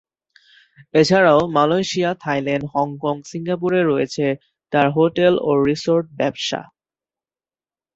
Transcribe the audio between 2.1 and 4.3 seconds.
Thailand, Hong Kong, সিঙ্গাপুরে রয়েছে